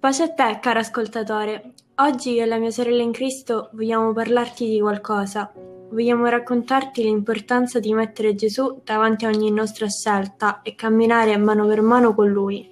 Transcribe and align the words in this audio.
Pace 0.00 0.22
a 0.22 0.28
te, 0.32 0.58
caro 0.62 0.78
ascoltatore. 0.78 1.74
Oggi 1.96 2.32
io 2.32 2.44
e 2.44 2.46
la 2.46 2.56
mia 2.56 2.70
sorella 2.70 3.02
in 3.02 3.12
Cristo 3.12 3.68
vogliamo 3.74 4.14
parlarti 4.14 4.66
di 4.66 4.80
qualcosa. 4.80 5.52
Vogliamo 5.54 6.24
raccontarti 6.24 7.02
l'importanza 7.02 7.80
di 7.80 7.92
mettere 7.92 8.34
Gesù 8.34 8.80
davanti 8.82 9.26
a 9.26 9.28
ogni 9.28 9.50
nostra 9.50 9.88
scelta 9.88 10.62
e 10.62 10.74
camminare 10.74 11.36
mano 11.36 11.66
per 11.66 11.82
mano 11.82 12.14
con 12.14 12.30
Lui. 12.30 12.66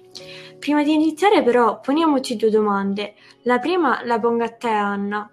Prima 0.57 0.81
di 0.81 0.91
iniziare 0.91 1.43
però 1.43 1.79
poniamoci 1.79 2.35
due 2.35 2.49
domande. 2.49 3.13
La 3.43 3.59
prima 3.59 4.03
la 4.05 4.19
pongo 4.19 4.43
a 4.43 4.49
te 4.49 4.69
Anna. 4.69 5.29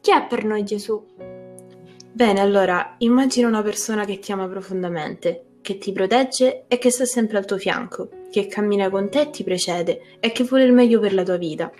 Chi 0.00 0.10
è 0.10 0.26
per 0.26 0.44
noi 0.44 0.64
Gesù? 0.64 1.00
Bene, 2.12 2.40
allora 2.40 2.96
immagina 2.98 3.46
una 3.46 3.62
persona 3.62 4.04
che 4.04 4.18
ti 4.18 4.32
ama 4.32 4.48
profondamente, 4.48 5.55
che 5.66 5.78
ti 5.78 5.90
protegge 5.90 6.66
e 6.68 6.78
che 6.78 6.92
sta 6.92 7.04
sempre 7.04 7.38
al 7.38 7.44
tuo 7.44 7.58
fianco, 7.58 8.08
che 8.30 8.46
cammina 8.46 8.88
con 8.88 9.10
te 9.10 9.22
e 9.22 9.30
ti 9.30 9.42
precede 9.42 10.00
e 10.20 10.30
che 10.30 10.44
vuole 10.44 10.62
il 10.62 10.72
meglio 10.72 11.00
per 11.00 11.12
la 11.12 11.24
tua 11.24 11.38
vita. 11.38 11.72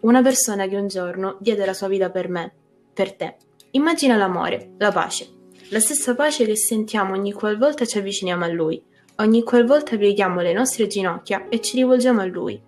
Una 0.00 0.20
persona 0.20 0.66
che 0.66 0.76
un 0.76 0.88
giorno 0.88 1.38
diede 1.40 1.64
la 1.64 1.72
sua 1.72 1.88
vita 1.88 2.10
per 2.10 2.28
me, 2.28 2.52
per 2.92 3.14
te. 3.14 3.36
Immagina 3.70 4.16
l'amore, 4.16 4.72
la 4.76 4.92
pace, 4.92 5.26
la 5.70 5.80
stessa 5.80 6.14
pace 6.14 6.44
che 6.44 6.54
sentiamo 6.54 7.14
ogni 7.14 7.32
qualvolta 7.32 7.86
ci 7.86 7.96
avviciniamo 7.96 8.44
a 8.44 8.48
Lui, 8.48 8.82
ogni 9.16 9.42
qualvolta 9.42 9.96
pieghiamo 9.96 10.42
le 10.42 10.52
nostre 10.52 10.86
ginocchia 10.86 11.48
e 11.48 11.62
ci 11.62 11.76
rivolgiamo 11.76 12.20
a 12.20 12.26
Lui. 12.26 12.60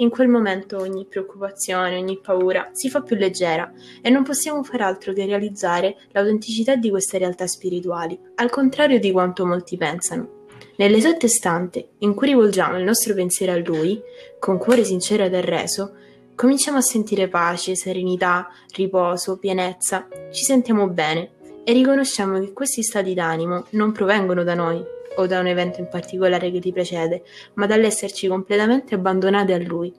In 0.00 0.10
quel 0.10 0.28
momento 0.28 0.78
ogni 0.78 1.06
preoccupazione, 1.06 1.96
ogni 1.96 2.20
paura 2.20 2.70
si 2.72 2.88
fa 2.88 3.02
più 3.02 3.16
leggera 3.16 3.72
e 4.00 4.10
non 4.10 4.22
possiamo 4.22 4.62
far 4.62 4.80
altro 4.82 5.12
che 5.12 5.26
realizzare 5.26 5.96
l'autenticità 6.12 6.76
di 6.76 6.88
queste 6.88 7.18
realtà 7.18 7.48
spirituali, 7.48 8.16
al 8.36 8.48
contrario 8.48 9.00
di 9.00 9.10
quanto 9.10 9.44
molti 9.44 9.76
pensano. 9.76 10.46
Nell'esatto 10.76 11.26
istante 11.26 11.88
in 11.98 12.14
cui 12.14 12.28
rivolgiamo 12.28 12.78
il 12.78 12.84
nostro 12.84 13.12
pensiero 13.12 13.50
a 13.50 13.58
Lui, 13.58 14.00
con 14.38 14.56
cuore 14.58 14.84
sincero 14.84 15.24
ed 15.24 15.34
arreso, 15.34 15.94
cominciamo 16.36 16.78
a 16.78 16.82
sentire 16.82 17.26
pace, 17.26 17.74
serenità, 17.74 18.48
riposo, 18.76 19.38
pienezza, 19.38 20.06
ci 20.30 20.44
sentiamo 20.44 20.86
bene 20.88 21.30
e 21.64 21.72
riconosciamo 21.72 22.38
che 22.38 22.52
questi 22.52 22.84
stati 22.84 23.14
d'animo 23.14 23.66
non 23.70 23.90
provengono 23.90 24.44
da 24.44 24.54
noi, 24.54 24.80
o 25.18 25.26
da 25.26 25.38
un 25.38 25.46
evento 25.46 25.80
in 25.80 25.88
particolare 25.88 26.50
che 26.50 26.60
ti 26.60 26.72
precede, 26.72 27.22
ma 27.54 27.66
dall'esserci 27.66 28.26
completamente 28.26 28.94
abbandonate 28.94 29.52
a 29.52 29.58
lui. 29.58 29.92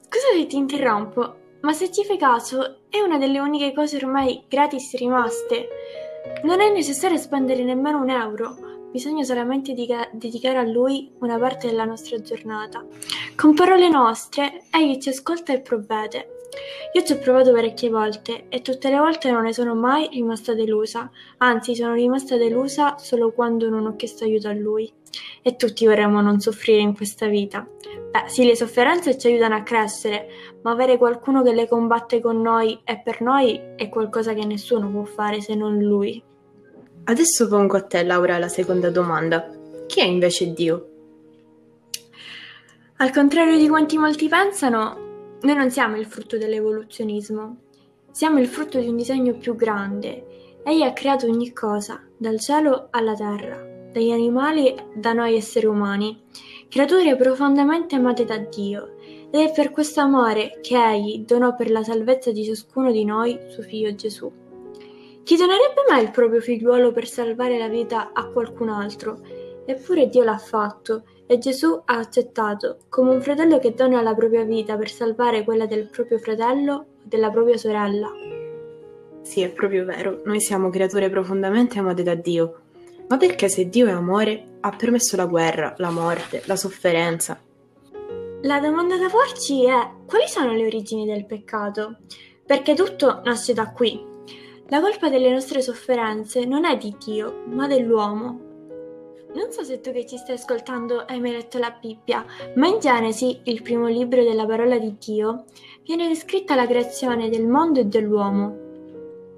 Scusa 0.00 0.26
se 0.34 0.46
ti 0.46 0.56
interrompo, 0.56 1.36
ma 1.60 1.72
se 1.72 1.90
ci 1.90 2.04
fai 2.04 2.18
caso, 2.18 2.80
è 2.88 3.00
una 3.00 3.18
delle 3.18 3.38
uniche 3.38 3.72
cose 3.72 3.96
ormai 3.96 4.44
gratis 4.48 4.94
rimaste. 4.96 5.68
Non 6.44 6.60
è 6.60 6.70
necessario 6.70 7.18
spendere 7.18 7.64
nemmeno 7.64 8.00
un 8.00 8.10
euro, 8.10 8.56
bisogna 8.90 9.24
solamente 9.24 9.72
dica- 9.72 10.08
dedicare 10.12 10.58
a 10.58 10.62
lui 10.62 11.12
una 11.20 11.38
parte 11.38 11.68
della 11.68 11.84
nostra 11.84 12.20
giornata. 12.20 12.84
Con 13.36 13.54
parole 13.54 13.88
nostre, 13.88 14.64
egli 14.70 14.98
ci 14.98 15.10
ascolta 15.10 15.52
e 15.52 15.60
provvede. 15.60 16.37
Io 16.92 17.02
ci 17.02 17.12
ho 17.12 17.18
provato 17.18 17.52
parecchie 17.52 17.90
volte 17.90 18.46
e 18.48 18.62
tutte 18.62 18.88
le 18.88 18.98
volte 18.98 19.30
non 19.30 19.42
ne 19.42 19.52
sono 19.52 19.74
mai 19.74 20.08
rimasta 20.10 20.54
delusa, 20.54 21.10
anzi 21.38 21.74
sono 21.74 21.94
rimasta 21.94 22.36
delusa 22.36 22.96
solo 22.98 23.32
quando 23.32 23.68
non 23.68 23.86
ho 23.86 23.96
chiesto 23.96 24.24
aiuto 24.24 24.48
a 24.48 24.52
lui. 24.52 24.90
E 25.42 25.56
tutti 25.56 25.86
vorremmo 25.86 26.20
non 26.20 26.40
soffrire 26.40 26.80
in 26.80 26.94
questa 26.94 27.26
vita. 27.26 27.66
Beh, 28.10 28.24
sì, 28.28 28.44
le 28.44 28.56
sofferenze 28.56 29.18
ci 29.18 29.26
aiutano 29.26 29.56
a 29.56 29.62
crescere, 29.62 30.28
ma 30.62 30.70
avere 30.70 30.96
qualcuno 30.96 31.42
che 31.42 31.52
le 31.52 31.68
combatte 31.68 32.20
con 32.20 32.40
noi 32.40 32.80
e 32.84 33.00
per 33.02 33.20
noi 33.20 33.60
è 33.76 33.88
qualcosa 33.88 34.32
che 34.32 34.44
nessuno 34.44 34.90
può 34.90 35.04
fare 35.04 35.40
se 35.40 35.54
non 35.54 35.78
lui. 35.78 36.22
Adesso 37.04 37.48
pongo 37.48 37.76
a 37.76 37.82
te, 37.82 38.02
Laura, 38.02 38.38
la 38.38 38.48
seconda 38.48 38.90
domanda. 38.90 39.50
Chi 39.86 40.00
è 40.00 40.04
invece 40.04 40.52
Dio? 40.52 40.88
Al 42.98 43.10
contrario 43.12 43.56
di 43.56 43.68
quanti 43.68 43.96
molti 43.96 44.28
pensano, 44.28 45.07
noi 45.40 45.54
non 45.54 45.70
siamo 45.70 45.96
il 45.96 46.06
frutto 46.06 46.36
dell'evoluzionismo, 46.36 47.56
siamo 48.10 48.40
il 48.40 48.48
frutto 48.48 48.80
di 48.80 48.88
un 48.88 48.96
disegno 48.96 49.34
più 49.34 49.54
grande. 49.54 50.58
Egli 50.64 50.82
ha 50.82 50.92
creato 50.92 51.26
ogni 51.26 51.52
cosa, 51.52 52.02
dal 52.16 52.40
cielo 52.40 52.88
alla 52.90 53.14
terra, 53.14 53.56
dagli 53.92 54.10
animali 54.10 54.74
da 54.94 55.12
noi 55.12 55.36
esseri 55.36 55.66
umani, 55.66 56.24
creature 56.68 57.14
profondamente 57.16 57.94
amate 57.94 58.24
da 58.24 58.38
Dio, 58.38 58.96
ed 59.30 59.40
è 59.40 59.52
per 59.52 59.70
questo 59.70 60.00
amore 60.00 60.58
che 60.60 60.76
Egli 60.76 61.24
donò 61.24 61.54
per 61.54 61.70
la 61.70 61.84
salvezza 61.84 62.32
di 62.32 62.44
ciascuno 62.44 62.90
di 62.90 63.04
noi 63.04 63.38
suo 63.48 63.62
figlio 63.62 63.94
Gesù. 63.94 64.30
Chi 65.22 65.36
donerebbe 65.36 65.84
mai 65.88 66.02
il 66.02 66.10
proprio 66.10 66.40
figliuolo 66.40 66.90
per 66.90 67.06
salvare 67.06 67.58
la 67.58 67.68
vita 67.68 68.10
a 68.12 68.26
qualcun 68.28 68.70
altro? 68.70 69.20
Eppure 69.66 70.08
Dio 70.08 70.24
l'ha 70.24 70.38
fatto 70.38 71.04
e 71.30 71.36
Gesù 71.36 71.78
ha 71.84 71.98
accettato, 71.98 72.78
come 72.88 73.10
un 73.10 73.20
fratello 73.20 73.58
che 73.58 73.74
dona 73.74 74.00
la 74.00 74.14
propria 74.14 74.44
vita 74.44 74.78
per 74.78 74.88
salvare 74.88 75.44
quella 75.44 75.66
del 75.66 75.90
proprio 75.90 76.18
fratello 76.18 76.72
o 76.72 76.86
della 77.02 77.30
propria 77.30 77.58
sorella. 77.58 78.08
Sì, 79.20 79.42
è 79.42 79.50
proprio 79.50 79.84
vero, 79.84 80.22
noi 80.24 80.40
siamo 80.40 80.70
creature 80.70 81.10
profondamente 81.10 81.78
amate 81.78 82.02
da 82.02 82.14
Dio. 82.14 82.60
Ma 83.08 83.18
perché 83.18 83.50
se 83.50 83.68
Dio 83.68 83.86
è 83.86 83.90
amore 83.90 84.56
ha 84.60 84.70
permesso 84.70 85.16
la 85.16 85.26
guerra, 85.26 85.74
la 85.76 85.90
morte, 85.90 86.42
la 86.46 86.56
sofferenza? 86.56 87.38
La 88.42 88.58
domanda 88.60 88.96
da 88.96 89.08
porci 89.10 89.66
è 89.66 89.90
quali 90.06 90.26
sono 90.28 90.54
le 90.54 90.64
origini 90.64 91.04
del 91.04 91.26
peccato? 91.26 91.98
Perché 92.46 92.72
tutto 92.72 93.20
nasce 93.22 93.52
da 93.52 93.70
qui. 93.72 94.02
La 94.68 94.80
colpa 94.80 95.10
delle 95.10 95.30
nostre 95.30 95.60
sofferenze 95.60 96.46
non 96.46 96.64
è 96.64 96.78
di 96.78 96.96
Dio, 97.04 97.42
ma 97.48 97.66
dell'uomo. 97.66 98.47
Non 99.34 99.52
so 99.52 99.62
se 99.62 99.80
tu 99.80 99.92
che 99.92 100.06
ci 100.06 100.16
stai 100.16 100.36
ascoltando 100.36 101.04
hai 101.06 101.20
mai 101.20 101.32
letto 101.32 101.58
la 101.58 101.76
Bibbia, 101.78 102.24
ma 102.54 102.66
in 102.66 102.78
Genesi, 102.78 103.40
il 103.44 103.62
primo 103.62 103.86
libro 103.86 104.24
della 104.24 104.46
parola 104.46 104.78
di 104.78 104.96
Dio, 104.98 105.44
viene 105.82 106.08
descritta 106.08 106.54
la 106.54 106.66
creazione 106.66 107.28
del 107.28 107.46
mondo 107.46 107.80
e 107.80 107.84
dell'uomo. 107.84 108.66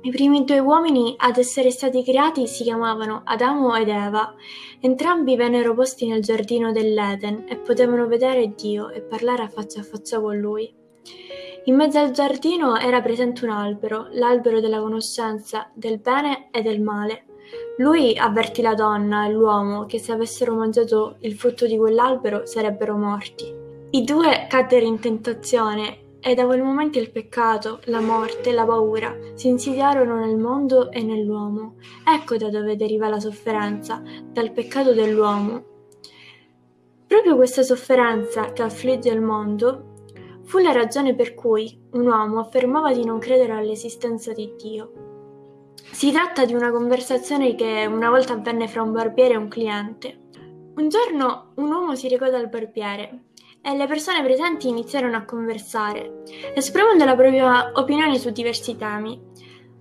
I 0.02 0.10
primi 0.10 0.44
due 0.44 0.60
uomini 0.60 1.14
ad 1.18 1.36
essere 1.36 1.70
stati 1.70 2.02
creati 2.02 2.46
si 2.46 2.62
chiamavano 2.62 3.20
Adamo 3.24 3.74
ed 3.76 3.88
Eva. 3.88 4.34
Entrambi 4.80 5.36
vennero 5.36 5.74
posti 5.74 6.06
nel 6.06 6.22
giardino 6.22 6.72
dell'Eden 6.72 7.44
e 7.46 7.56
potevano 7.56 8.06
vedere 8.06 8.54
Dio 8.54 8.88
e 8.88 9.02
parlare 9.02 9.42
a 9.42 9.48
faccia 9.48 9.80
a 9.80 9.84
faccia 9.84 10.18
con 10.18 10.38
lui. 10.38 10.72
In 11.64 11.74
mezzo 11.74 11.98
al 11.98 12.12
giardino 12.12 12.78
era 12.78 13.02
presente 13.02 13.44
un 13.44 13.50
albero, 13.50 14.06
l'albero 14.12 14.60
della 14.60 14.80
conoscenza 14.80 15.70
del 15.74 15.98
bene 15.98 16.48
e 16.50 16.62
del 16.62 16.80
male. 16.80 17.24
Lui 17.78 18.16
avvertì 18.18 18.62
la 18.62 18.74
donna 18.74 19.26
e 19.26 19.32
l'uomo 19.32 19.86
che 19.86 19.98
se 19.98 20.12
avessero 20.12 20.54
mangiato 20.54 21.16
il 21.20 21.34
frutto 21.34 21.66
di 21.66 21.76
quell'albero 21.76 22.46
sarebbero 22.46 22.96
morti. 22.96 23.54
I 23.90 24.04
due 24.04 24.46
caddero 24.48 24.86
in 24.86 25.00
tentazione 25.00 25.98
e 26.20 26.34
da 26.34 26.44
quel 26.44 26.62
momento 26.62 26.98
il 26.98 27.10
peccato, 27.10 27.80
la 27.84 28.00
morte, 28.00 28.52
la 28.52 28.66
paura 28.66 29.16
si 29.34 29.48
insidiarono 29.48 30.16
nel 30.16 30.36
mondo 30.36 30.90
e 30.90 31.02
nell'uomo. 31.02 31.76
Ecco 32.06 32.36
da 32.36 32.50
dove 32.50 32.76
deriva 32.76 33.08
la 33.08 33.18
sofferenza, 33.18 34.02
dal 34.30 34.52
peccato 34.52 34.92
dell'uomo. 34.92 35.64
Proprio 37.06 37.34
questa 37.34 37.62
sofferenza 37.62 38.52
che 38.52 38.62
affligge 38.62 39.10
il 39.10 39.22
mondo 39.22 39.86
fu 40.42 40.58
la 40.58 40.72
ragione 40.72 41.14
per 41.14 41.34
cui 41.34 41.80
un 41.92 42.06
uomo 42.06 42.38
affermava 42.38 42.92
di 42.92 43.04
non 43.04 43.18
credere 43.18 43.54
all'esistenza 43.54 44.32
di 44.32 44.54
Dio. 44.56 45.09
Si 46.00 46.10
tratta 46.12 46.46
di 46.46 46.54
una 46.54 46.70
conversazione 46.70 47.54
che 47.54 47.84
una 47.84 48.08
volta 48.08 48.32
avvenne 48.32 48.68
fra 48.68 48.80
un 48.80 48.90
barbiere 48.90 49.34
e 49.34 49.36
un 49.36 49.48
cliente. 49.48 50.28
Un 50.76 50.88
giorno 50.88 51.52
un 51.56 51.70
uomo 51.70 51.94
si 51.94 52.08
recò 52.08 52.30
dal 52.30 52.48
barbiere 52.48 53.24
e 53.60 53.76
le 53.76 53.86
persone 53.86 54.22
presenti 54.22 54.66
iniziarono 54.66 55.18
a 55.18 55.26
conversare, 55.26 56.22
esprimendo 56.54 57.04
la 57.04 57.14
propria 57.14 57.72
opinione 57.74 58.18
su 58.18 58.30
diversi 58.30 58.78
temi. 58.78 59.20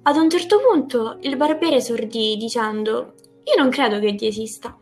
Ad 0.03 0.17
un 0.17 0.29
certo 0.29 0.59
punto 0.59 1.19
il 1.21 1.37
barbiere 1.37 1.77
esordì 1.77 2.35
dicendo 2.35 3.13
Io 3.45 3.55
non 3.57 3.69
credo 3.69 3.97
che 3.99 4.11
Dio 4.11 4.27
esista. 4.27 4.77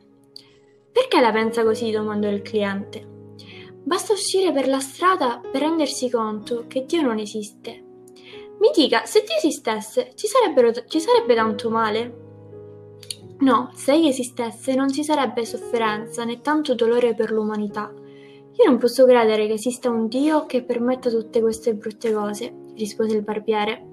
Perché 0.91 1.21
la 1.21 1.31
pensa 1.31 1.63
così? 1.63 1.91
domandò 1.91 2.29
il 2.29 2.41
cliente. 2.41 3.35
Basta 3.83 4.11
uscire 4.11 4.51
per 4.51 4.67
la 4.67 4.79
strada 4.79 5.39
per 5.39 5.61
rendersi 5.61 6.09
conto 6.09 6.65
che 6.67 6.85
Dio 6.87 7.03
non 7.03 7.19
esiste 7.19 7.85
mi 8.59 8.71
dica, 8.73 9.05
se 9.05 9.23
Dio 9.23 9.35
esistesse, 9.35 10.11
ci, 10.15 10.27
ci 10.87 10.99
sarebbe 10.99 11.35
tanto 11.35 11.69
male? 11.69 12.25
No, 13.39 13.69
se 13.75 13.93
egli 13.93 14.07
esistesse 14.07 14.73
non 14.73 14.91
ci 14.91 15.03
sarebbe 15.03 15.45
sofferenza 15.45 16.23
né 16.23 16.41
tanto 16.41 16.73
dolore 16.73 17.13
per 17.13 17.31
l'umanità. 17.31 17.93
Io 17.93 18.65
non 18.65 18.79
posso 18.79 19.05
credere 19.05 19.45
che 19.45 19.53
esista 19.53 19.91
un 19.91 20.07
Dio 20.07 20.47
che 20.47 20.63
permetta 20.63 21.11
tutte 21.11 21.39
queste 21.39 21.75
brutte 21.75 22.11
cose, 22.11 22.51
rispose 22.75 23.15
il 23.15 23.21
barbiere. 23.21 23.85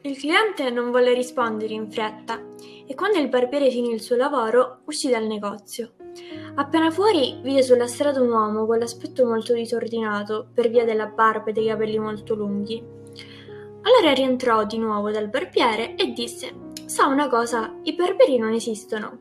Il 0.00 0.16
cliente 0.16 0.70
non 0.70 0.90
volle 0.90 1.12
rispondere 1.12 1.74
in 1.74 1.90
fretta 1.90 2.40
e 2.86 2.94
quando 2.94 3.18
il 3.18 3.28
barbiere 3.28 3.70
finì 3.70 3.90
il 3.90 4.00
suo 4.00 4.16
lavoro 4.16 4.78
uscì 4.84 5.10
dal 5.10 5.26
negozio. 5.26 5.92
Appena 6.54 6.90
fuori 6.90 7.40
vide 7.42 7.62
sulla 7.62 7.86
strada 7.86 8.22
un 8.22 8.30
uomo 8.30 8.64
con 8.64 8.78
l'aspetto 8.78 9.26
molto 9.26 9.52
disordinato 9.52 10.48
per 10.54 10.70
via 10.70 10.84
della 10.84 11.06
barba 11.06 11.50
e 11.50 11.52
dei 11.52 11.66
capelli 11.66 11.98
molto 11.98 12.34
lunghi. 12.34 12.82
Allora 13.86 14.12
rientrò 14.12 14.64
di 14.64 14.78
nuovo 14.78 15.12
dal 15.12 15.28
barbiere 15.28 15.94
e 15.94 16.12
disse: 16.12 16.72
Sa 16.86 17.06
una 17.06 17.28
cosa, 17.28 17.72
i 17.84 17.94
barbieri 17.94 18.36
non 18.36 18.52
esistono. 18.52 19.18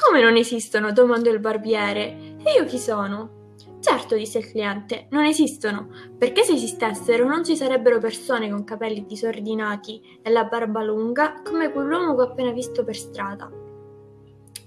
Come 0.00 0.20
non 0.20 0.36
esistono? 0.36 0.90
domandò 0.92 1.30
il 1.30 1.38
barbiere. 1.38 2.34
E 2.42 2.54
io 2.56 2.64
chi 2.64 2.78
sono? 2.78 3.42
Certo, 3.78 4.16
disse 4.16 4.38
il 4.38 4.50
cliente, 4.50 5.06
non 5.10 5.24
esistono, 5.24 5.88
perché 6.18 6.42
se 6.42 6.54
esistessero 6.54 7.24
non 7.28 7.44
ci 7.44 7.54
sarebbero 7.54 7.98
persone 7.98 8.50
con 8.50 8.64
capelli 8.64 9.04
disordinati 9.06 10.18
e 10.22 10.30
la 10.30 10.44
barba 10.44 10.82
lunga 10.82 11.42
come 11.44 11.70
quell'uomo 11.70 12.16
che 12.16 12.22
ho 12.22 12.24
appena 12.24 12.50
visto 12.50 12.82
per 12.82 12.96
strada. 12.96 13.48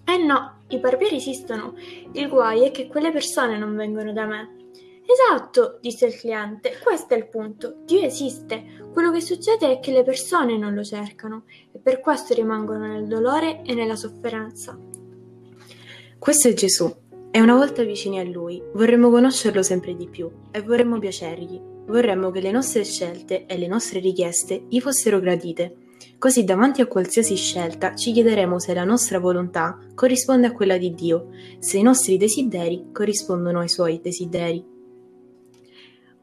Eh 0.06 0.18
no, 0.18 0.62
i 0.70 0.80
barbieri 0.80 1.18
esistono, 1.18 1.74
il 2.14 2.30
guai 2.30 2.64
è 2.64 2.72
che 2.72 2.88
quelle 2.88 3.12
persone 3.12 3.58
non 3.58 3.76
vengono 3.76 4.14
da 4.14 4.26
me. 4.26 4.57
Esatto, 5.10 5.78
disse 5.80 6.06
il 6.06 6.18
cliente, 6.18 6.78
questo 6.84 7.14
è 7.14 7.18
il 7.18 7.30
punto. 7.30 7.78
Dio 7.86 8.02
esiste. 8.02 8.90
Quello 8.92 9.10
che 9.10 9.22
succede 9.22 9.72
è 9.72 9.80
che 9.80 9.94
le 9.94 10.04
persone 10.04 10.58
non 10.58 10.74
lo 10.74 10.84
cercano 10.84 11.46
e 11.72 11.80
per 11.80 12.02
questo 12.02 12.34
rimangono 12.34 12.88
nel 12.88 13.08
dolore 13.08 13.62
e 13.64 13.74
nella 13.74 13.96
sofferenza. 13.96 14.78
Questo 16.20 16.50
è 16.50 16.54
Gesù 16.54 16.94
e 17.32 17.40
una 17.40 17.56
volta 17.56 17.84
vicini 17.84 18.20
a 18.20 18.24
Lui 18.24 18.62
vorremmo 18.74 19.10
conoscerlo 19.10 19.64
sempre 19.64 19.96
di 19.96 20.10
più 20.10 20.30
e 20.52 20.62
vorremmo 20.62 21.00
piacergli. 21.00 21.58
Vorremmo 21.86 22.30
che 22.30 22.42
le 22.42 22.52
nostre 22.52 22.84
scelte 22.84 23.46
e 23.46 23.58
le 23.58 23.68
nostre 23.68 24.02
richieste 24.02 24.66
gli 24.68 24.82
fossero 24.82 25.22
gradite. 25.22 25.78
Così 26.18 26.44
davanti 26.44 26.82
a 26.82 26.88
qualsiasi 26.88 27.36
scelta 27.36 27.96
ci 27.96 28.12
chiederemo 28.12 28.60
se 28.60 28.74
la 28.74 28.84
nostra 28.84 29.20
volontà 29.20 29.80
corrisponde 29.96 30.48
a 30.48 30.52
quella 30.52 30.78
di 30.78 30.94
Dio, 30.94 31.30
se 31.60 31.78
i 31.78 31.82
nostri 31.82 32.18
desideri 32.18 32.88
corrispondono 32.92 33.60
ai 33.60 33.70
suoi 33.70 34.02
desideri. 34.02 34.76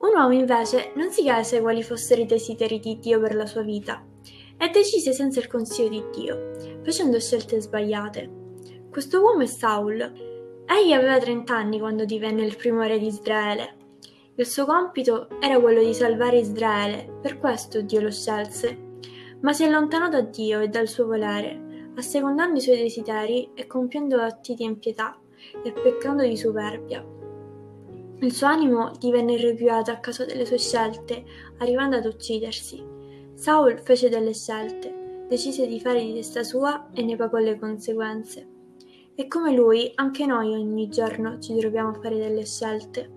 Un 0.05 0.15
uomo 0.15 0.35
invece 0.35 0.93
non 0.97 1.11
si 1.11 1.23
chiese 1.23 1.63
quali 1.63 1.83
fossero 1.83 2.21
i 2.21 2.27
desideri 2.27 2.79
di 2.79 2.99
Dio 2.99 3.19
per 3.21 3.35
la 3.35 3.47
sua 3.47 3.63
vita 3.63 4.05
e 4.59 4.69
decise 4.69 5.15
senza 5.15 5.41
il 5.41 5.47
consiglio 5.47 5.89
di 5.89 6.05
Dio, 6.13 6.51
facendo 6.83 7.19
scelte 7.19 7.59
sbagliate. 7.59 8.31
Questo 8.91 9.23
uomo 9.23 9.41
è 9.41 9.47
Saul, 9.47 9.97
Egli 10.67 10.93
aveva 10.93 11.19
trent'anni 11.19 11.79
quando 11.79 12.05
divenne 12.05 12.45
il 12.45 12.55
primo 12.55 12.83
re 12.83 12.99
di 12.99 13.07
Israele. 13.07 13.77
Il 14.35 14.45
suo 14.45 14.67
compito 14.67 15.29
era 15.41 15.59
quello 15.59 15.83
di 15.83 15.95
salvare 15.95 16.39
Israele, 16.39 17.11
per 17.23 17.39
questo 17.39 17.81
Dio 17.81 18.03
lo 18.03 18.11
scelse. 18.11 18.99
Ma 19.41 19.55
si 19.55 19.65
allontanò 19.65 20.11
da 20.11 20.21
Dio 20.21 20.61
e 20.61 20.69
dal 20.69 20.87
suo 20.87 21.07
volere, 21.07 21.93
assecondando 21.97 22.59
i 22.59 22.63
suoi 22.63 22.77
desideri 22.77 23.53
e 23.55 23.67
compiendo 23.67 24.21
atti 24.21 24.55
di 24.55 24.65
impietà 24.65 25.19
e 25.63 25.73
peccando 25.73 26.25
di 26.25 26.37
superbia. 26.37 27.24
Il 28.21 28.33
suo 28.33 28.47
animo 28.47 28.93
divenne 28.99 29.33
irrequietato 29.33 29.91
a 29.91 29.97
causa 29.97 30.25
delle 30.25 30.47
sue 30.47 30.59
scelte, 30.59 31.25
arrivando 31.59 31.97
ad 31.97 32.07
uccidersi. 32.07 32.83
Saul 33.35 33.81
fece 33.81 34.09
delle 34.09 34.33
scelte, 34.33 35.27
decise 35.29 35.67
di 35.67 35.81
fare 35.81 36.01
di 36.01 36.15
testa 36.15 36.43
sua 36.43 36.91
e 36.93 37.03
ne 37.03 37.17
pagò 37.17 37.39
le 37.39 37.59
conseguenze. 37.59 38.47
E 39.15 39.29
come 39.29 39.53
lui, 39.53 39.93
anche 39.97 40.27
noi 40.27 40.53
ogni 40.55 40.89
giorno 40.89 41.39
ci 41.41 41.57
troviamo 41.57 41.91
a 41.91 42.01
fare 42.01 42.17
delle 42.17 42.47
scelte. 42.47 43.11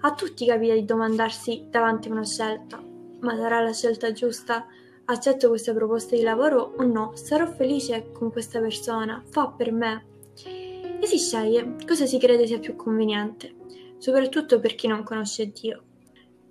A 0.00 0.12
tutti 0.14 0.44
capita 0.46 0.74
di 0.74 0.84
domandarsi 0.84 1.66
davanti 1.70 2.08
a 2.08 2.12
una 2.12 2.24
scelta, 2.24 2.82
ma 3.20 3.36
sarà 3.36 3.60
la 3.60 3.72
scelta 3.72 4.12
giusta? 4.12 4.66
Accetto 5.06 5.48
questa 5.48 5.72
proposta 5.72 6.16
di 6.16 6.22
lavoro 6.22 6.74
o 6.76 6.82
no? 6.82 7.12
Sarò 7.14 7.46
felice 7.46 8.10
con 8.12 8.30
questa 8.30 8.60
persona? 8.60 9.22
Fa 9.26 9.48
per 9.48 9.72
me? 9.72 10.04
E 10.44 11.06
si 11.06 11.18
sceglie 11.18 11.76
cosa 11.86 12.06
si 12.06 12.18
crede 12.18 12.46
sia 12.46 12.58
più 12.58 12.76
conveniente, 12.76 13.54
soprattutto 13.98 14.60
per 14.60 14.74
chi 14.74 14.86
non 14.86 15.02
conosce 15.02 15.50
Dio. 15.50 15.82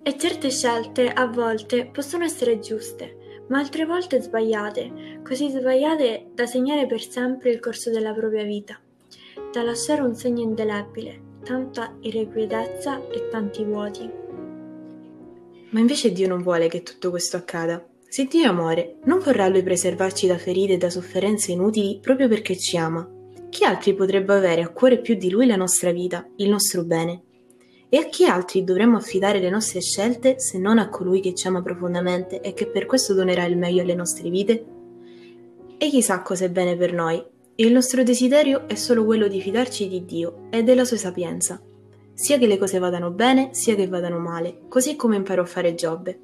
E 0.02 0.18
certe 0.18 0.50
scelte 0.50 1.08
a 1.08 1.26
volte 1.26 1.86
possono 1.86 2.24
essere 2.24 2.58
giuste, 2.58 3.42
ma 3.48 3.58
altre 3.58 3.84
volte 3.84 4.20
sbagliate, 4.20 5.20
così 5.22 5.48
sbagliate 5.50 6.30
da 6.34 6.46
segnare 6.46 6.86
per 6.86 7.00
sempre 7.00 7.50
il 7.50 7.60
corso 7.60 7.90
della 7.90 8.12
propria 8.12 8.44
vita, 8.44 8.78
da 9.52 9.62
lasciare 9.62 10.02
un 10.02 10.14
segno 10.14 10.42
indelebile, 10.42 11.20
tanta 11.42 11.96
irrequietezza 12.00 13.08
e 13.10 13.28
tanti 13.28 13.64
vuoti. 13.64 14.10
Ma 15.70 15.80
invece 15.80 16.12
Dio 16.12 16.28
non 16.28 16.42
vuole 16.42 16.68
che 16.68 16.82
tutto 16.82 17.10
questo 17.10 17.36
accada. 17.36 17.84
Se 18.08 18.26
Dio 18.26 18.44
è 18.44 18.46
amore, 18.48 18.98
non 19.04 19.18
vorrà 19.18 19.48
Lui 19.48 19.62
preservarci 19.62 20.26
da 20.26 20.38
ferite 20.38 20.74
e 20.74 20.78
da 20.78 20.88
sofferenze 20.88 21.50
inutili 21.50 21.98
proprio 22.00 22.28
perché 22.28 22.56
ci 22.56 22.76
ama. 22.76 23.08
Chi 23.48 23.64
altri 23.64 23.94
potrebbe 23.94 24.34
avere 24.34 24.62
a 24.62 24.68
cuore 24.68 25.00
più 25.00 25.14
di 25.16 25.30
Lui 25.30 25.46
la 25.46 25.56
nostra 25.56 25.90
vita, 25.90 26.28
il 26.36 26.48
nostro 26.48 26.84
bene? 26.84 27.22
E 27.94 27.98
a 27.98 28.06
chi 28.06 28.26
altri 28.26 28.64
dovremmo 28.64 28.96
affidare 28.96 29.38
le 29.38 29.48
nostre 29.48 29.80
scelte 29.80 30.40
se 30.40 30.58
non 30.58 30.78
a 30.78 30.88
colui 30.88 31.20
che 31.20 31.32
ci 31.32 31.46
ama 31.46 31.62
profondamente 31.62 32.40
e 32.40 32.52
che 32.52 32.66
per 32.66 32.86
questo 32.86 33.14
donerà 33.14 33.44
il 33.44 33.56
meglio 33.56 33.82
alle 33.82 33.94
nostre 33.94 34.30
vite? 34.30 34.64
Egli 35.78 36.00
sa 36.00 36.20
cosa 36.22 36.44
è 36.44 36.50
bene 36.50 36.76
per 36.76 36.92
noi. 36.92 37.24
Il 37.54 37.70
nostro 37.72 38.02
desiderio 38.02 38.66
è 38.66 38.74
solo 38.74 39.04
quello 39.04 39.28
di 39.28 39.40
fidarci 39.40 39.86
di 39.86 40.04
Dio 40.04 40.48
e 40.50 40.64
della 40.64 40.84
sua 40.84 40.96
sapienza, 40.96 41.62
sia 42.12 42.36
che 42.36 42.48
le 42.48 42.58
cose 42.58 42.80
vadano 42.80 43.12
bene, 43.12 43.50
sia 43.52 43.76
che 43.76 43.86
vadano 43.86 44.18
male, 44.18 44.62
così 44.68 44.96
come 44.96 45.14
imparò 45.14 45.42
a 45.42 45.46
fare 45.46 45.76
Giobbe. 45.76 46.18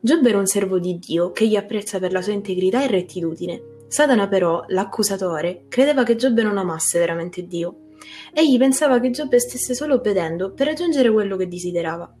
Giobbe 0.00 0.30
era 0.30 0.38
un 0.38 0.46
servo 0.46 0.78
di 0.78 0.98
Dio 0.98 1.32
che 1.32 1.46
gli 1.46 1.56
apprezza 1.56 1.98
per 1.98 2.12
la 2.12 2.22
sua 2.22 2.32
integrità 2.32 2.82
e 2.82 2.86
rettitudine. 2.86 3.62
Satana 3.88 4.26
però, 4.26 4.64
l'accusatore, 4.68 5.64
credeva 5.68 6.02
che 6.02 6.16
Giobbe 6.16 6.42
non 6.42 6.56
amasse 6.56 6.98
veramente 6.98 7.46
Dio. 7.46 7.87
Egli 8.32 8.58
pensava 8.58 9.00
che 9.00 9.10
Giobbe 9.10 9.38
stesse 9.40 9.74
solo 9.74 9.94
obbedendo 9.94 10.52
per 10.52 10.66
raggiungere 10.66 11.10
quello 11.10 11.36
che 11.36 11.48
desiderava. 11.48 12.12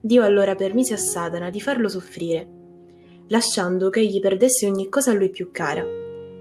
Dio 0.00 0.22
allora 0.22 0.54
permise 0.54 0.94
a 0.94 0.98
Satana 0.98 1.50
di 1.50 1.60
farlo 1.60 1.88
soffrire, 1.88 2.46
lasciando 3.28 3.90
che 3.90 4.00
egli 4.00 4.20
perdesse 4.20 4.66
ogni 4.66 4.88
cosa 4.88 5.10
a 5.10 5.14
lui 5.14 5.30
più 5.30 5.50
cara. 5.50 5.84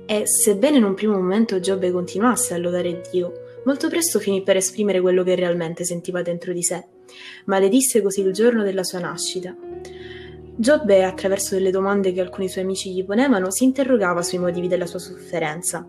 E, 0.06 0.28
sebbene 0.28 0.78
in 0.78 0.84
un 0.84 0.94
primo 0.94 1.14
momento 1.14 1.60
Giobbe 1.60 1.92
continuasse 1.92 2.54
a 2.54 2.58
lodare 2.58 3.02
Dio, 3.12 3.62
molto 3.66 3.90
presto 3.90 4.20
finì 4.20 4.44
per 4.44 4.58
esprimere 4.58 5.02
quello 5.02 5.24
che 5.24 5.36
realmente 5.36 5.84
sentiva 5.84 6.22
dentro 6.22 6.54
di 6.54 6.62
sé. 6.62 6.86
Maledisse 7.46 8.02
così 8.02 8.22
il 8.22 8.34
giorno 8.34 8.64
della 8.64 8.84
sua 8.84 9.00
nascita. 9.00 9.56
Giobbe, 10.58 11.04
attraverso 11.04 11.56
delle 11.56 11.72
domande 11.72 12.14
che 12.14 12.22
alcuni 12.22 12.48
suoi 12.48 12.64
amici 12.64 12.94
gli 12.94 13.04
ponevano, 13.04 13.52
si 13.52 13.64
interrogava 13.64 14.22
sui 14.22 14.38
motivi 14.38 14.68
della 14.68 14.86
sua 14.86 15.00
sofferenza. 15.00 15.86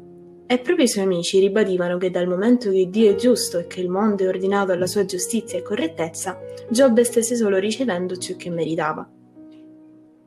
E 0.48 0.60
proprio 0.60 0.84
i 0.84 0.88
suoi 0.88 1.04
amici 1.04 1.40
ribadivano 1.40 1.98
che 1.98 2.10
dal 2.10 2.28
momento 2.28 2.70
che 2.70 2.88
Dio 2.88 3.10
è 3.10 3.14
giusto 3.16 3.58
e 3.58 3.66
che 3.66 3.80
il 3.80 3.88
mondo 3.88 4.22
è 4.22 4.28
ordinato 4.28 4.70
alla 4.70 4.86
sua 4.86 5.04
giustizia 5.04 5.58
e 5.58 5.62
correttezza, 5.62 6.38
Giobbe 6.68 7.02
stesse 7.02 7.34
solo 7.34 7.58
ricevendo 7.58 8.16
ciò 8.16 8.36
che 8.36 8.48
meritava. 8.48 9.10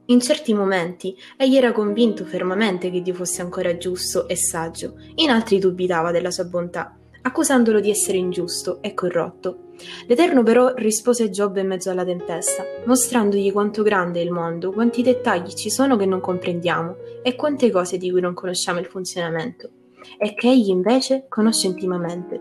In 0.08 0.20
certi 0.20 0.54
momenti 0.54 1.16
egli 1.38 1.56
era 1.56 1.72
convinto 1.72 2.26
fermamente 2.26 2.92
che 2.92 3.02
Dio 3.02 3.14
fosse 3.14 3.42
ancora 3.42 3.78
giusto 3.78 4.28
e 4.28 4.36
saggio, 4.36 4.96
in 5.16 5.30
altri 5.30 5.58
dubitava 5.58 6.12
della 6.12 6.32
sua 6.32 6.46
bontà, 6.46 6.98
accusandolo 7.22 7.80
di 7.80 7.90
essere 7.90 8.18
ingiusto 8.18 8.82
e 8.82 8.94
corrotto. 8.94 9.68
L'Eterno 10.08 10.44
però 10.44 10.74
rispose 10.76 11.24
a 11.24 11.30
Giobbe 11.30 11.62
in 11.62 11.68
mezzo 11.68 11.92
alla 11.92 12.04
tempesta, 12.04 12.66
mostrandogli 12.86 13.54
quanto 13.54 13.84
grande 13.84 14.20
è 14.20 14.24
il 14.24 14.32
mondo, 14.32 14.72
quanti 14.74 15.02
dettagli 15.02 15.54
ci 15.54 15.70
sono 15.70 15.96
che 15.96 16.06
non 16.06 16.20
comprendiamo 16.20 16.96
e 17.24 17.36
quante 17.36 17.72
cose 17.72 17.98
di 17.98 18.12
cui 18.12 18.20
non 18.20 18.34
conosciamo 18.34 18.80
il 18.80 18.86
funzionamento, 18.86 19.70
e 20.18 20.34
che 20.34 20.50
egli 20.50 20.70
invece 20.70 21.26
conosce 21.28 21.68
intimamente. 21.68 22.40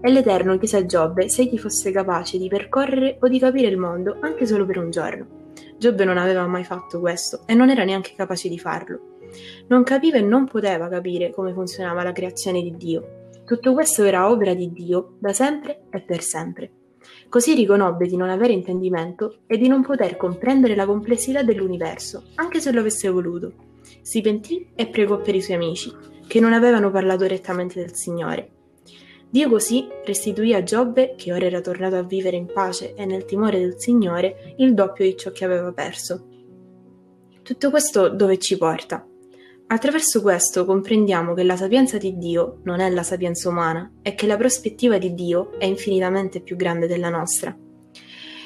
E 0.00 0.10
l'Eterno 0.10 0.56
chiese 0.58 0.76
a 0.76 0.86
Giobbe 0.86 1.28
se 1.28 1.42
egli 1.42 1.58
fosse 1.58 1.90
capace 1.90 2.38
di 2.38 2.48
percorrere 2.48 3.18
o 3.20 3.28
di 3.28 3.38
capire 3.38 3.68
il 3.68 3.78
mondo 3.78 4.18
anche 4.20 4.46
solo 4.46 4.66
per 4.66 4.78
un 4.78 4.90
giorno. 4.90 5.26
Giobbe 5.78 6.04
non 6.04 6.18
aveva 6.18 6.46
mai 6.46 6.64
fatto 6.64 7.00
questo 7.00 7.42
e 7.46 7.54
non 7.54 7.70
era 7.70 7.84
neanche 7.84 8.14
capace 8.16 8.48
di 8.48 8.58
farlo. 8.58 9.14
Non 9.68 9.82
capiva 9.82 10.16
e 10.16 10.22
non 10.22 10.46
poteva 10.46 10.88
capire 10.88 11.30
come 11.30 11.52
funzionava 11.52 12.02
la 12.02 12.12
creazione 12.12 12.62
di 12.62 12.76
Dio. 12.76 13.24
Tutto 13.44 13.74
questo 13.74 14.04
era 14.04 14.30
opera 14.30 14.54
di 14.54 14.72
Dio 14.72 15.16
da 15.18 15.32
sempre 15.32 15.84
e 15.90 16.00
per 16.00 16.22
sempre. 16.22 16.70
Così 17.28 17.54
riconobbe 17.54 18.06
di 18.06 18.16
non 18.16 18.28
avere 18.28 18.52
intendimento 18.52 19.38
e 19.46 19.58
di 19.58 19.68
non 19.68 19.82
poter 19.82 20.16
comprendere 20.16 20.74
la 20.74 20.86
complessità 20.86 21.42
dell'universo, 21.42 22.24
anche 22.36 22.60
se 22.60 22.72
lo 22.72 22.80
avesse 22.80 23.08
voluto. 23.08 23.65
Si 24.06 24.20
pentì 24.20 24.68
e 24.76 24.86
pregò 24.86 25.20
per 25.20 25.34
i 25.34 25.42
suoi 25.42 25.56
amici, 25.56 25.92
che 26.28 26.38
non 26.38 26.52
avevano 26.52 26.92
parlato 26.92 27.26
rettamente 27.26 27.80
del 27.80 27.96
Signore, 27.96 28.50
Dio 29.28 29.48
così 29.48 29.88
restituì 30.04 30.54
a 30.54 30.62
Giobbe, 30.62 31.14
che 31.16 31.32
ora 31.32 31.46
era 31.46 31.60
tornato 31.60 31.96
a 31.96 32.02
vivere 32.02 32.36
in 32.36 32.46
pace 32.46 32.94
e 32.94 33.04
nel 33.04 33.24
timore 33.24 33.58
del 33.58 33.74
Signore, 33.76 34.54
il 34.58 34.72
doppio 34.74 35.04
di 35.04 35.16
ciò 35.16 35.32
che 35.32 35.44
aveva 35.44 35.72
perso. 35.72 36.28
Tutto 37.42 37.70
questo 37.70 38.08
dove 38.08 38.38
ci 38.38 38.56
porta? 38.56 39.04
Attraverso 39.66 40.22
questo 40.22 40.64
comprendiamo 40.64 41.34
che 41.34 41.42
la 41.42 41.56
sapienza 41.56 41.98
di 41.98 42.16
Dio 42.16 42.60
non 42.62 42.78
è 42.78 42.88
la 42.88 43.02
sapienza 43.02 43.48
umana 43.48 43.94
e 44.00 44.14
che 44.14 44.28
la 44.28 44.36
prospettiva 44.36 44.96
di 44.96 45.12
Dio 45.14 45.58
è 45.58 45.64
infinitamente 45.64 46.40
più 46.40 46.54
grande 46.54 46.86
della 46.86 47.10
nostra. 47.10 47.54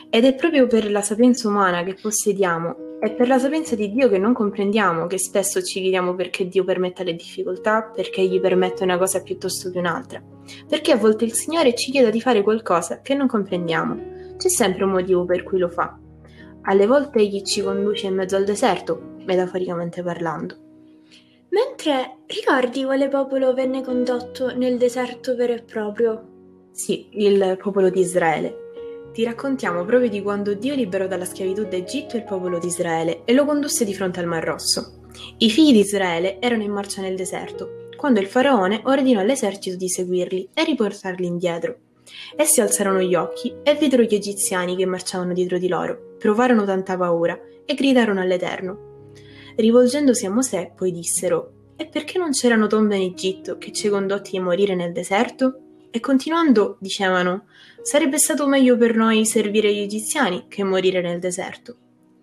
Ed 0.08 0.24
è 0.24 0.34
proprio 0.34 0.66
per 0.66 0.90
la 0.90 1.02
sapienza 1.02 1.46
umana 1.46 1.82
che 1.82 1.94
possediamo 2.00 2.89
è 3.00 3.14
per 3.14 3.28
la 3.28 3.38
sapienza 3.38 3.74
di 3.74 3.90
Dio 3.90 4.10
che 4.10 4.18
non 4.18 4.34
comprendiamo, 4.34 5.06
che 5.06 5.18
spesso 5.18 5.62
ci 5.62 5.80
chiediamo 5.80 6.14
perché 6.14 6.46
Dio 6.46 6.64
permetta 6.64 7.02
le 7.02 7.14
difficoltà, 7.14 7.82
perché 7.82 8.22
gli 8.26 8.38
permette 8.38 8.84
una 8.84 8.98
cosa 8.98 9.22
piuttosto 9.22 9.70
che 9.70 9.78
un'altra. 9.78 10.22
Perché 10.68 10.92
a 10.92 10.96
volte 10.96 11.24
il 11.24 11.32
Signore 11.32 11.74
ci 11.74 11.90
chiede 11.90 12.10
di 12.10 12.20
fare 12.20 12.42
qualcosa 12.42 13.00
che 13.00 13.14
non 13.14 13.26
comprendiamo. 13.26 14.36
C'è 14.36 14.48
sempre 14.48 14.84
un 14.84 14.90
motivo 14.90 15.24
per 15.24 15.44
cui 15.44 15.58
lo 15.58 15.70
fa. 15.70 15.98
Alle 16.62 16.86
volte 16.86 17.20
egli 17.20 17.40
ci 17.40 17.62
conduce 17.62 18.06
in 18.06 18.16
mezzo 18.16 18.36
al 18.36 18.44
deserto, 18.44 19.16
metaforicamente 19.24 20.02
parlando. 20.02 20.56
Mentre 21.48 22.18
ricordi 22.26 22.84
quale 22.84 23.08
popolo 23.08 23.54
venne 23.54 23.82
condotto 23.82 24.54
nel 24.54 24.76
deserto 24.76 25.34
vero 25.34 25.54
e 25.54 25.62
proprio? 25.62 26.68
Sì, 26.70 27.08
il 27.12 27.56
popolo 27.60 27.88
di 27.88 28.00
Israele. 28.00 28.69
Ti 29.12 29.24
raccontiamo 29.24 29.84
proprio 29.84 30.08
di 30.08 30.22
quando 30.22 30.54
Dio 30.54 30.74
liberò 30.74 31.06
dalla 31.06 31.24
schiavitù 31.24 31.64
d'Egitto 31.64 32.16
il 32.16 32.24
popolo 32.24 32.58
di 32.58 32.68
Israele 32.68 33.22
e 33.24 33.32
lo 33.32 33.44
condusse 33.44 33.84
di 33.84 33.94
fronte 33.94 34.20
al 34.20 34.26
Mar 34.26 34.44
Rosso. 34.44 35.00
I 35.38 35.50
figli 35.50 35.72
di 35.72 35.80
Israele 35.80 36.40
erano 36.40 36.62
in 36.62 36.70
marcia 36.70 37.02
nel 37.02 37.16
deserto, 37.16 37.88
quando 37.96 38.20
il 38.20 38.26
faraone 38.26 38.80
ordinò 38.84 39.20
all'esercito 39.20 39.76
di 39.76 39.88
seguirli 39.88 40.50
e 40.54 40.64
riportarli 40.64 41.26
indietro. 41.26 41.76
Essi 42.36 42.60
alzarono 42.60 43.00
gli 43.00 43.14
occhi 43.14 43.54
e 43.62 43.74
videro 43.74 44.02
gli 44.02 44.14
egiziani 44.14 44.76
che 44.76 44.86
marciavano 44.86 45.32
dietro 45.32 45.58
di 45.58 45.68
loro, 45.68 46.14
provarono 46.18 46.64
tanta 46.64 46.96
paura 46.96 47.38
e 47.64 47.74
gridarono 47.74 48.20
all'Eterno. 48.20 48.88
Rivolgendosi 49.56 50.26
a 50.26 50.30
Mosè, 50.30 50.72
poi 50.74 50.92
dissero: 50.92 51.52
E 51.76 51.86
perché 51.86 52.18
non 52.18 52.30
c'erano 52.30 52.66
tombe 52.66 52.96
in 52.96 53.10
Egitto 53.10 53.58
che 53.58 53.72
ci 53.72 53.88
condotti 53.88 54.36
a 54.36 54.42
morire 54.42 54.74
nel 54.74 54.92
deserto? 54.92 55.69
E 55.90 56.00
continuando, 56.00 56.76
dicevano: 56.80 57.46
Sarebbe 57.82 58.18
stato 58.18 58.46
meglio 58.46 58.76
per 58.76 58.94
noi 58.94 59.26
servire 59.26 59.72
gli 59.74 59.80
egiziani 59.80 60.46
che 60.48 60.62
morire 60.62 61.00
nel 61.00 61.18
deserto. 61.18 61.76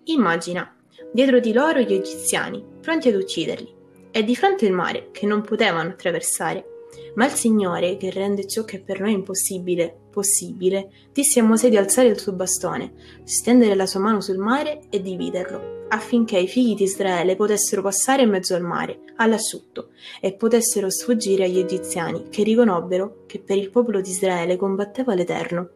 Immagina, 0.05 0.74
dietro 1.12 1.39
di 1.39 1.51
loro 1.51 1.79
gli 1.79 1.93
egiziani, 1.93 2.63
pronti 2.81 3.09
ad 3.09 3.15
ucciderli, 3.15 3.75
e 4.12 4.24
di 4.24 4.36
fronte 4.36 4.65
il 4.65 4.74
mare, 4.74 5.09
che 5.12 5.25
non 5.25 5.41
potevano 5.41 5.89
attraversare. 5.89 6.76
Ma 7.15 7.25
il 7.25 7.32
Signore, 7.32 7.98
che 7.98 8.12
rende 8.12 8.48
ciò 8.48 8.63
che 8.63 8.79
per 8.79 9.00
noi 9.00 9.12
è 9.12 9.15
impossibile 9.15 10.06
possibile, 10.17 10.89
disse 11.13 11.39
a 11.39 11.44
Mosè 11.44 11.70
di 11.70 11.77
alzare 11.77 12.08
il 12.08 12.20
suo 12.20 12.34
bastone, 12.34 12.94
stendere 13.24 13.75
la 13.75 13.86
sua 13.86 14.00
mano 14.00 14.20
sul 14.20 14.38
mare 14.38 14.82
e 14.89 15.01
dividerlo, 15.01 15.86
affinché 15.89 16.39
i 16.39 16.48
figli 16.48 16.74
di 16.74 16.84
Israele 16.84 17.36
potessero 17.36 17.84
passare 17.84 18.24
in 18.24 18.29
mezzo 18.29 18.56
al 18.56 18.63
mare, 18.63 19.01
all'asciutto, 19.17 19.89
e 20.20 20.34
potessero 20.34 20.89
sfuggire 20.89 21.46
agli 21.46 21.60
egiziani, 21.60 22.29
che 22.29 22.41
riconobbero 22.41 23.24
che 23.27 23.39
per 23.39 23.58
il 23.58 23.70
popolo 23.70 24.01
di 24.01 24.10
Israele 24.10 24.56
combatteva 24.56 25.13
l'Eterno. 25.13 25.70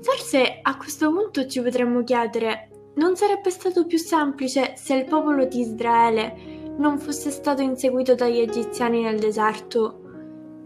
Forse 0.00 0.60
a 0.62 0.76
questo 0.76 1.12
punto 1.12 1.46
ci 1.46 1.60
potremmo 1.60 2.04
chiedere, 2.04 2.70
non 2.94 3.16
sarebbe 3.16 3.50
stato 3.50 3.86
più 3.86 3.98
semplice 3.98 4.74
se 4.76 4.94
il 4.94 5.04
popolo 5.04 5.44
di 5.46 5.60
Israele 5.60 6.56
non 6.78 6.98
fosse 6.98 7.30
stato 7.30 7.62
inseguito 7.62 8.14
dagli 8.14 8.38
egiziani 8.38 9.02
nel 9.02 9.18
deserto, 9.18 10.07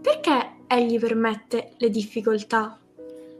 perché 0.03 0.65
egli 0.67 0.99
permette 0.99 1.75
le 1.77 1.89
difficoltà? 1.89 2.77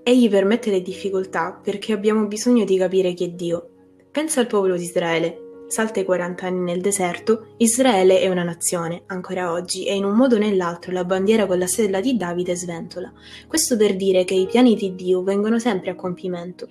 Egli 0.02 0.30
permette 0.30 0.72
le 0.72 0.82
difficoltà 0.82 1.60
perché 1.62 1.92
abbiamo 1.92 2.26
bisogno 2.26 2.64
di 2.64 2.78
capire 2.78 3.14
chi 3.14 3.26
è 3.26 3.30
Dio. 3.32 3.70
Pensa 4.10 4.40
al 4.40 4.48
popolo 4.48 4.78
di 4.78 4.84
Israele. 4.84 5.66
Salta 5.68 6.00
i 6.00 6.06
40 6.06 6.46
anni 6.46 6.62
nel 6.62 6.80
deserto, 6.80 7.56
Israele 7.58 8.22
è 8.22 8.30
una 8.30 8.44
nazione, 8.44 9.04
ancora 9.08 9.52
oggi, 9.52 9.86
e 9.86 9.96
in 9.96 10.06
un 10.06 10.16
modo 10.16 10.36
o 10.36 10.40
nell'altro 10.40 10.94
la 10.94 11.04
bandiera 11.04 11.48
con 11.48 11.58
la 11.58 11.68
stella 11.68 12.00
di 12.00 12.16
Davide 12.16 12.56
sventola. 12.56 13.12
Questo 13.46 13.76
per 13.76 13.98
dire 13.98 14.24
che 14.24 14.36
i 14.36 14.46
piani 14.46 14.76
di 14.76 14.96
Dio 14.96 15.22
vengono 15.22 15.60
sempre 15.60 15.92
a 15.92 15.96
compimento. 15.96 16.68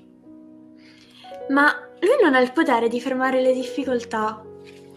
Ma 1.50 1.70
lui 2.00 2.16
non 2.22 2.34
ha 2.34 2.40
il 2.40 2.52
potere 2.52 2.88
di 2.88 3.00
fermare 3.00 3.42
le 3.42 3.52
difficoltà. 3.52 4.42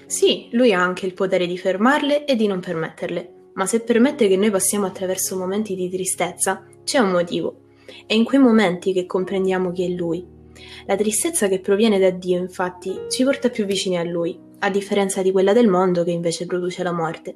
Sì, 0.06 0.48
lui 0.52 0.72
ha 0.72 0.82
anche 0.82 1.06
il 1.06 1.14
potere 1.14 1.48
di 1.48 1.58
fermarle 1.58 2.24
e 2.24 2.36
di 2.36 2.48
non 2.48 2.62
permetterle, 2.62 3.35
ma 3.56 3.66
se 3.66 3.82
permette 3.82 4.28
che 4.28 4.38
noi 4.38 4.52
passiamo 4.52 4.86
attraverso 4.86 5.38
momenti 5.38 5.76
di 5.76 5.90
tristezza, 5.90 6.66
c'è 6.84 7.00
un 7.00 7.12
motivo. 7.12 7.62
È 8.06 8.14
in 8.14 8.24
quei 8.24 8.40
momenti 8.40 8.94
che 8.94 9.06
comprendiamo 9.06 9.72
chi 9.72 9.84
è 9.84 9.88
lui. 9.90 10.26
La 10.86 10.96
tristezza 10.96 11.48
che 11.48 11.60
proviene 11.60 12.00
da 12.00 12.10
Dio, 12.10 12.38
infatti, 12.38 12.94
ci 13.10 13.24
porta 13.24 13.50
più 13.50 13.66
vicini 13.66 13.98
a 13.98 14.04
lui, 14.04 14.38
a 14.60 14.70
differenza 14.70 15.22
di 15.22 15.32
quella 15.32 15.54
del 15.54 15.68
mondo 15.68 16.04
che 16.04 16.12
invece 16.12 16.46
produce 16.46 16.84
la 16.84 16.92
morte. 16.92 17.36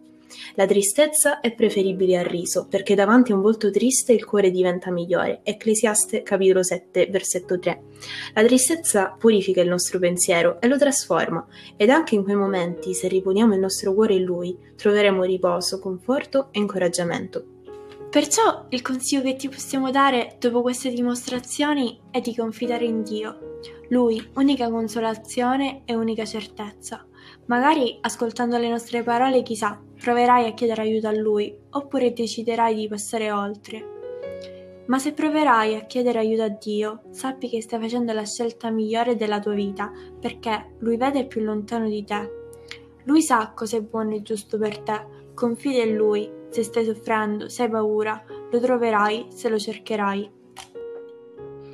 La 0.56 0.66
tristezza 0.66 1.40
è 1.40 1.54
preferibile 1.54 2.18
al 2.18 2.26
riso, 2.26 2.68
perché 2.70 2.96
davanti 2.96 3.32
a 3.32 3.36
un 3.36 3.42
volto 3.42 3.72
triste 3.72 4.14
il 4.14 4.26
cuore 4.26 4.52
diventa 4.52 4.92
migliore. 4.92 5.42
Ecclesiaste 5.44 6.24
capitolo 6.24 6.64
7, 6.64 7.08
versetto 7.08 7.60
3. 7.60 7.82
La 8.34 8.44
tristezza 8.44 9.16
purifica 9.18 9.62
il 9.62 9.70
nostro 9.70 10.00
pensiero 10.00 10.60
e 10.62 10.68
lo 10.68 10.78
trasforma, 10.78 11.46
ed 11.76 11.90
anche 11.90 12.16
in 12.16 12.24
quei 12.24 12.36
momenti, 12.36 12.94
se 12.94 13.08
riponiamo 13.08 13.54
il 13.54 13.60
nostro 13.60 13.94
cuore 13.94 14.16
in 14.16 14.24
Lui, 14.24 14.58
troveremo 14.76 15.24
riposo, 15.24 15.80
conforto 15.80 16.50
e 16.52 16.60
incoraggiamento. 16.60 17.58
Perciò 18.10 18.66
il 18.70 18.82
consiglio 18.82 19.22
che 19.22 19.36
ti 19.36 19.50
possiamo 19.50 19.92
dare 19.92 20.38
dopo 20.40 20.62
queste 20.62 20.90
dimostrazioni 20.90 22.00
è 22.10 22.22
di 22.22 22.36
confidare 22.36 22.86
in 22.86 23.04
Dio. 23.04 23.60
Lui, 23.90 24.32
unica 24.34 24.68
consolazione 24.70 25.84
e 25.86 25.94
unica 25.94 26.26
certezza. 26.26 27.06
Magari 27.50 27.98
ascoltando 28.02 28.60
le 28.60 28.70
nostre 28.70 29.02
parole, 29.02 29.42
chissà, 29.42 29.82
proverai 30.00 30.46
a 30.46 30.54
chiedere 30.54 30.84
aiuto 30.84 31.08
a 31.08 31.18
Lui, 31.18 31.52
oppure 31.72 32.14
deciderai 32.14 32.76
di 32.76 32.88
passare 32.88 33.32
oltre. 33.32 34.84
Ma 34.86 35.00
se 35.00 35.14
proverai 35.14 35.76
a 35.76 35.86
chiedere 35.86 36.20
aiuto 36.20 36.44
a 36.44 36.50
Dio, 36.50 37.02
sappi 37.10 37.50
che 37.50 37.60
stai 37.64 37.80
facendo 37.80 38.14
la 38.14 38.24
scelta 38.24 38.70
migliore 38.70 39.16
della 39.16 39.40
tua 39.40 39.54
vita, 39.54 39.92
perché 40.20 40.76
Lui 40.78 40.98
vede 40.98 41.26
più 41.26 41.42
lontano 41.42 41.90
di 41.90 42.04
te. 42.04 42.32
Lui 43.06 43.24
sa 43.24 43.52
cosa 43.56 43.78
è 43.78 43.82
buono 43.82 44.14
e 44.14 44.22
giusto 44.22 44.60
per 44.60 44.78
te. 44.82 45.08
Confida 45.34 45.82
in 45.82 45.96
Lui. 45.96 46.32
Se 46.50 46.62
stai 46.62 46.86
soffrendo, 46.86 47.50
se 47.50 47.64
hai 47.64 47.70
paura, 47.70 48.24
lo 48.52 48.60
troverai 48.60 49.26
se 49.30 49.50
lo 49.50 49.58
cercherai. 49.58 50.32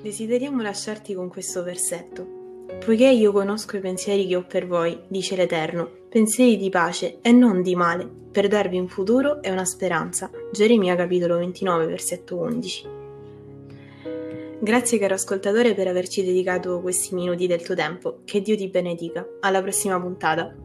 Desideriamo 0.02 0.62
lasciarti 0.62 1.14
con 1.14 1.28
questo 1.28 1.64
versetto. 1.64 2.45
Poiché 2.84 3.08
io 3.08 3.32
conosco 3.32 3.78
i 3.78 3.80
pensieri 3.80 4.28
che 4.28 4.36
ho 4.36 4.46
per 4.48 4.68
voi, 4.68 5.00
dice 5.08 5.36
l'Eterno, 5.36 5.90
pensieri 6.10 6.58
di 6.58 6.70
pace 6.70 7.20
e 7.22 7.32
non 7.32 7.62
di 7.62 7.76
male, 7.76 8.10
per 8.32 8.48
darvi 8.48 8.78
un 8.78 8.88
futuro 8.88 9.42
e 9.42 9.52
una 9.52 9.66
speranza. 9.66 10.30
Geremia 10.52 10.96
capitolo 10.96 11.38
29, 11.38 11.86
versetto 11.86 12.38
11. 12.38 12.88
Grazie 14.60 14.98
caro 14.98 15.14
ascoltatore 15.14 15.74
per 15.74 15.88
averci 15.88 16.24
dedicato 16.24 16.82
questi 16.82 17.14
minuti 17.14 17.46
del 17.46 17.62
tuo 17.62 17.76
tempo. 17.76 18.20
Che 18.24 18.42
Dio 18.42 18.56
ti 18.56 18.68
benedica. 18.68 19.26
Alla 19.42 19.62
prossima 19.62 20.00
puntata. 20.00 20.56